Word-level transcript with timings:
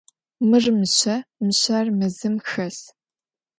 Mır 0.49 0.65
mışse, 0.77 1.15
mışser 1.45 1.85
mezım 1.99 2.35
xes. 2.49 2.77